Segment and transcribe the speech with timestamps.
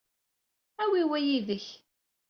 [0.83, 1.65] Awi wa yid-k.